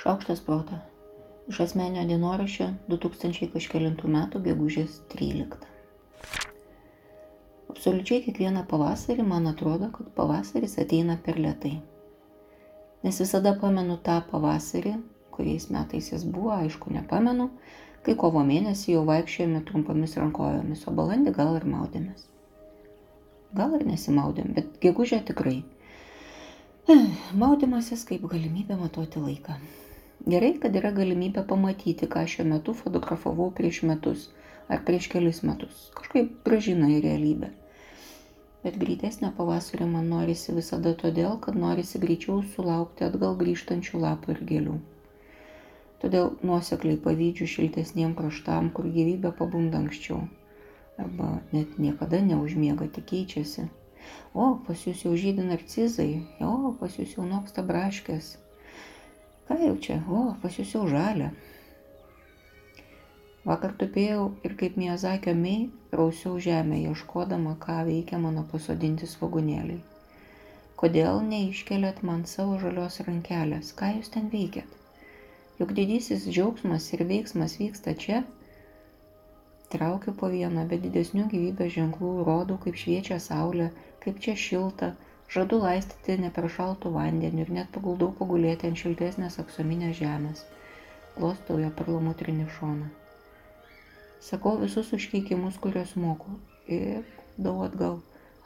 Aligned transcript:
Šaukštas 0.00 0.40
proto. 0.40 0.78
Iš 1.52 1.58
asmenio 1.60 2.00
dienoraščio 2.08 2.70
2000 2.88 3.50
kažkėlintų 3.52 4.08
metų 4.08 4.40
gegužės 4.46 4.94
13. 5.12 5.66
Absoliučiai 7.74 8.22
kiekvieną 8.24 8.62
pavasarį 8.70 9.26
man 9.28 9.50
atrodo, 9.50 9.90
kad 9.92 10.08
pavasaris 10.16 10.78
ateina 10.80 11.18
per 11.26 11.36
lietai. 11.44 11.74
Nes 13.04 13.20
visada 13.20 13.52
pamenu 13.60 13.98
tą 14.06 14.14
pavasarį, 14.30 14.94
kuriais 15.34 15.68
metais 15.76 16.08
jis 16.14 16.24
buvo, 16.24 16.54
aišku, 16.54 16.94
nepamenu, 16.96 17.50
kai 18.06 18.16
kovo 18.24 18.40
mėnesį 18.52 18.94
jau 18.94 19.04
vaikščiojame 19.10 19.60
trumpomis 19.68 20.16
rankojomis, 20.22 20.86
o 20.88 20.96
balandį 21.02 21.36
gal 21.36 21.52
ir 21.58 21.68
maudėmės. 21.74 22.24
Gal 23.60 23.76
ir 23.76 23.84
nesimaudėm, 23.92 24.56
bet 24.56 24.80
gegužė 24.80 25.20
tikrai. 25.28 25.58
Maudimasis 27.44 28.08
kaip 28.08 28.24
galimybė 28.32 28.80
matuoti 28.80 29.28
laiką. 29.28 29.60
Gerai, 30.28 30.52
kad 30.60 30.74
yra 30.76 30.90
galimybė 30.92 31.46
pamatyti, 31.48 32.08
ką 32.10 32.26
šiuo 32.28 32.44
metu 32.48 32.74
fotografavau 32.76 33.48
prieš 33.56 33.82
metus 33.88 34.28
ar 34.70 34.82
prieš 34.86 35.08
kelis 35.12 35.40
metus. 35.42 35.88
Kažkaip 35.96 36.34
gražina 36.46 36.90
į 36.94 37.00
realybę. 37.06 37.48
Bet 38.62 38.76
greitesnio 38.78 39.30
pavasario 39.36 39.86
man 39.88 40.10
norisi 40.12 40.52
visada 40.52 40.92
todėl, 41.02 41.38
kad 41.46 41.56
norisi 41.56 41.98
greičiau 42.02 42.42
sulaukti 42.54 43.06
atgal 43.06 43.38
grįžtančių 43.40 44.02
lapų 44.02 44.34
ir 44.34 44.42
gėlių. 44.50 44.76
Todėl 46.04 46.30
nuosekliai 46.44 47.00
pavydžiu 47.06 47.48
šiltesniem 47.54 48.12
kraštam, 48.18 48.70
kur 48.76 48.86
gyvybė 48.92 49.32
pabunda 49.40 49.80
anksčiau. 49.80 50.20
Arba 51.00 51.32
net 51.56 51.80
niekada 51.80 52.20
neužmiega, 52.28 52.90
tik 52.92 53.08
keičiasi. 53.14 53.66
O, 54.34 54.52
pas 54.68 54.84
jūs 54.86 55.02
jau 55.06 55.16
žydė 55.24 55.48
narcizai, 55.48 56.10
o, 56.44 56.74
pas 56.80 56.94
jūs 57.00 57.16
jau 57.16 57.24
noksta 57.28 57.64
braškės, 57.64 58.34
Ką 59.50 59.56
jau 59.58 59.76
čia? 59.82 59.96
O, 60.06 60.18
pas 60.38 60.54
jūs 60.54 60.76
jau 60.76 60.84
žalia. 60.86 61.32
Vakar 63.42 63.72
tupėjau 63.80 64.28
ir 64.46 64.52
kaip 64.60 64.76
Miyazakio 64.78 65.32
mei 65.34 65.64
rausiau 65.90 66.36
žemę, 66.44 66.76
ieškodama, 66.86 67.56
ką 67.64 67.80
veikia 67.88 68.20
mano 68.22 68.44
pasodinti 68.52 69.08
svagūnėliai. 69.10 69.80
Kodėl 70.78 71.18
neiškelėt 71.32 71.98
man 72.06 72.22
savo 72.34 72.60
žalios 72.62 73.00
rankelės? 73.08 73.74
Ką 73.80 73.90
jūs 73.96 74.14
ten 74.14 74.30
veikiat? 74.36 74.78
Juk 75.58 75.74
didysis 75.80 76.30
džiaugsmas 76.30 76.86
ir 76.94 77.02
veiksmas 77.10 77.58
vyksta 77.58 77.98
čia. 78.04 78.22
Traukiu 79.74 80.14
po 80.22 80.30
vieną, 80.30 80.68
bet 80.70 80.86
didesnių 80.86 81.26
gyvybės 81.34 81.74
ženklų 81.80 82.14
rodau, 82.30 82.62
kaip 82.62 82.78
šviečia 82.84 83.18
saulė, 83.26 83.72
kaip 84.06 84.22
čia 84.22 84.38
šilta, 84.46 84.94
Žadu 85.30 85.60
laistyti 85.62 86.16
ne 86.18 86.28
per 86.36 86.48
šaltų 86.50 86.90
vandeniu 86.94 87.44
ir 87.44 87.50
net 87.54 87.68
paguldau 87.74 88.08
pagulėti 88.20 88.66
ant 88.66 88.80
šiltesnės 88.80 89.36
aksominės 89.42 89.94
žemės. 90.00 90.40
Glostau 91.18 91.60
jo 91.62 91.68
perlamutrinį 91.80 92.46
šoną. 92.56 92.88
Sakau 94.30 94.56
visus 94.58 94.90
užkeikimus, 94.96 95.60
kuriuos 95.62 95.92
moku. 96.02 96.34
Ir 96.78 97.06
dau 97.38 97.60
atgal. 97.66 98.00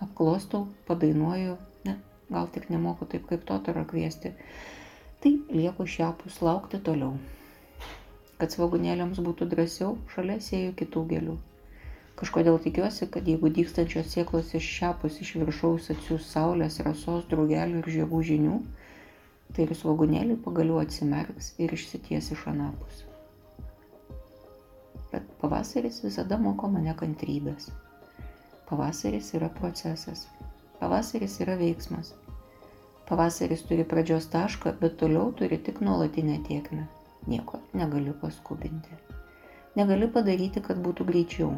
Apklostau, 0.05 0.67
padainuoju. 0.91 1.57
Ne, 1.89 1.97
gal 2.29 2.53
tik 2.53 2.69
nemoku 2.75 3.09
taip 3.09 3.25
kaip 3.33 3.49
to 3.49 3.59
tara 3.65 3.87
kviesti. 3.89 4.35
Tai 5.25 5.33
lieku 5.57 5.89
šiapus 5.97 6.43
laukti 6.45 6.83
toliau. 6.85 7.17
Kad 8.37 8.53
svagūnėliams 8.53 9.25
būtų 9.25 9.49
drąsiau, 9.57 9.97
šalia 10.13 10.37
sėjau 10.51 10.77
kitų 10.85 11.09
gėlių. 11.15 11.41
Kažkodėl 12.15 12.61
tikiuosi, 12.63 13.09
kad 13.11 13.27
jeigu 13.27 13.51
dykstančios 13.51 14.13
sieklos 14.13 14.53
iš 14.55 14.67
šiapus 14.77 15.17
iš 15.25 15.33
viršaus 15.41 15.91
atsiūs 15.95 16.29
saulės, 16.31 16.79
rasos, 16.87 17.25
draugelių 17.33 17.81
ir 17.81 17.89
žiogų 17.97 18.21
žinių, 18.29 18.59
tai 19.55 19.67
ir 19.67 19.75
svagūnėliai 19.81 20.39
pagaliau 20.45 20.79
atsimerks 20.83 21.51
ir 21.65 21.75
išsities 21.75 22.31
iš 22.37 22.45
anapus. 22.53 23.03
Bet 25.11 25.27
pavasaris 25.43 26.01
visada 26.07 26.39
moko 26.45 26.71
mane 26.71 26.95
kantrybės. 27.03 27.69
Pavasaris 28.71 29.35
yra 29.39 29.51
procesas. 29.59 30.25
Pavasaris 30.79 31.41
yra 31.43 31.59
veiksmas. 31.59 32.15
Pavasaris 33.11 33.67
turi 33.69 33.85
pradžios 33.91 34.31
tašką, 34.33 34.79
bet 34.81 34.97
toliau 35.03 35.35
turi 35.39 35.59
tik 35.59 35.83
nuolatinę 35.85 36.39
tiekmę. 36.47 36.87
Nieko 37.27 37.59
negali 37.75 38.15
paskubinti. 38.23 39.03
Negali 39.75 40.07
padaryti, 40.15 40.63
kad 40.63 40.79
būtų 40.79 41.07
greičiau 41.11 41.53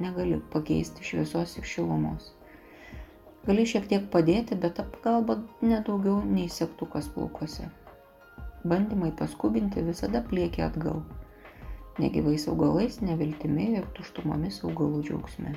negali 0.00 0.40
pakeisti 0.52 1.04
šviesos 1.04 1.56
ir 1.58 1.66
šilumos. 1.68 2.32
Gali 3.46 3.62
šiek 3.68 3.86
tiek 3.90 4.08
padėti, 4.10 4.56
bet 4.58 4.74
ta 4.78 4.84
pagalba 4.90 5.36
nedaugiau 5.62 6.18
nei 6.26 6.48
sektukas 6.50 7.06
plaukuose. 7.14 7.68
Bandymai 8.66 9.12
paskubinti 9.20 9.84
visada 9.86 10.22
pliekia 10.30 10.66
atgal. 10.66 11.04
Negyvais 12.02 12.48
augalais, 12.50 12.98
neviltimi 13.00 13.68
ir 13.78 13.86
tuštumomis 13.96 14.58
augalų 14.66 15.04
džiaugsme. 15.06 15.54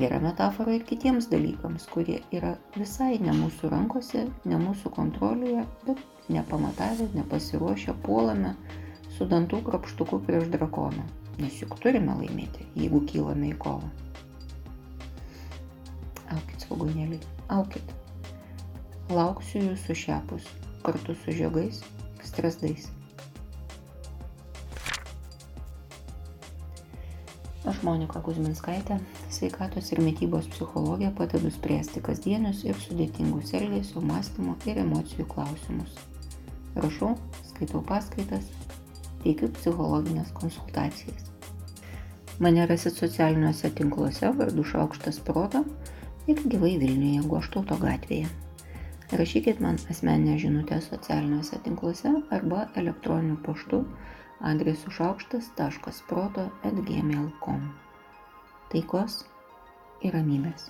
Gera 0.00 0.18
metafora 0.20 0.74
ir 0.76 0.88
kitiems 0.88 1.28
dalykams, 1.32 1.86
kurie 1.92 2.18
yra 2.32 2.54
visai 2.76 3.20
ne 3.20 3.36
mūsų 3.36 3.70
rankose, 3.72 4.24
ne 4.48 4.58
mūsų 4.64 4.92
kontrolėje, 4.96 5.68
bet 5.84 6.02
nepamatavę, 6.32 7.12
nepasiruošę 7.20 7.94
puolame 8.08 8.56
su 9.16 9.28
dantų 9.28 9.62
krapštuku 9.68 10.24
prieš 10.24 10.50
drakoną 10.56 11.04
nes 11.40 11.60
juk 11.60 11.76
turime 11.82 12.14
laimėti, 12.16 12.66
jeigu 12.78 13.02
kylame 13.10 13.52
į 13.52 13.58
kovą. 13.60 13.90
Aukit 16.34 16.66
svagūnėliai, 16.66 17.20
aukit. 17.54 17.94
Lauksiu 19.12 19.62
jūsų 19.68 19.94
šiapus, 20.00 20.46
kartu 20.86 21.14
su 21.22 21.34
žiogais, 21.36 21.82
stresdais. 22.26 22.88
Aš 27.66 27.80
Monika 27.82 28.20
Kuzminskaitė, 28.22 29.00
sveikatos 29.34 29.88
ir 29.90 29.98
mytybos 30.02 30.46
psichologija 30.52 31.10
padedu 31.18 31.50
spręsti 31.50 32.02
kasdienius 32.08 32.60
ir 32.66 32.78
sudėtingus 32.78 33.50
elgesio, 33.58 34.02
mąstymo 34.06 34.54
ir 34.70 34.78
emocijų 34.84 35.26
klausimus. 35.32 35.96
Rašau, 36.78 37.16
skaitau 37.48 37.82
paskaitas, 37.88 38.46
teikiu 39.22 39.48
psichologinės 39.58 40.32
konsultacijas. 40.36 41.30
Mane 42.42 42.66
rasit 42.68 42.98
socialiniuose 43.00 43.70
tinkluose 43.78 44.32
vardu 44.38 44.64
Šaukštas 44.64 45.20
Proto 45.24 45.62
ir 46.28 46.42
gyvai 46.44 46.74
Vilniuje 46.82 47.22
Goštauto 47.30 47.78
gatvėje. 47.80 48.28
Rašykit 49.16 49.60
man 49.62 49.78
asmeninę 49.90 50.38
žinutę 50.42 50.80
socialiniuose 50.84 51.62
tinkluose 51.64 52.12
arba 52.38 52.66
elektroniniu 52.82 53.36
paštu 53.46 53.84
adresu 54.40 54.90
šaukštas.proto 54.90 56.48
atgmail.com. 56.66 57.70
Taikos 58.72 59.22
ir 60.02 60.18
ramybės. 60.18 60.68